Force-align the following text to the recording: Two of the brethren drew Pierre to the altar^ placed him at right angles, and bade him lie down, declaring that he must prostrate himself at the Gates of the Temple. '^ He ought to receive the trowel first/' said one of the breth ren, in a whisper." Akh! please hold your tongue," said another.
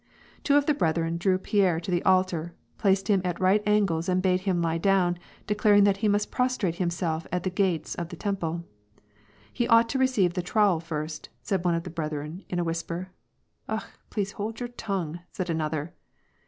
Two 0.43 0.55
of 0.57 0.65
the 0.65 0.73
brethren 0.73 1.19
drew 1.19 1.37
Pierre 1.37 1.79
to 1.79 1.91
the 1.91 2.01
altar^ 2.03 2.53
placed 2.79 3.07
him 3.07 3.21
at 3.23 3.39
right 3.39 3.61
angles, 3.67 4.09
and 4.09 4.19
bade 4.19 4.41
him 4.49 4.59
lie 4.59 4.79
down, 4.79 5.19
declaring 5.45 5.83
that 5.83 5.97
he 5.97 6.07
must 6.07 6.31
prostrate 6.31 6.77
himself 6.77 7.27
at 7.31 7.43
the 7.43 7.51
Gates 7.51 7.93
of 7.93 8.09
the 8.09 8.15
Temple. 8.15 8.63
'^ 8.97 8.99
He 9.53 9.67
ought 9.67 9.87
to 9.89 9.99
receive 9.99 10.33
the 10.33 10.41
trowel 10.41 10.79
first/' 10.79 11.27
said 11.43 11.63
one 11.63 11.75
of 11.75 11.83
the 11.83 11.91
breth 11.91 12.13
ren, 12.13 12.43
in 12.49 12.57
a 12.57 12.63
whisper." 12.63 13.11
Akh! 13.69 13.91
please 14.09 14.31
hold 14.31 14.59
your 14.59 14.69
tongue," 14.69 15.19
said 15.31 15.51
another. 15.51 15.93